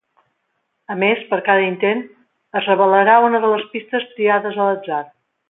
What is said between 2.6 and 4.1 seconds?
es revelarà una de les pistes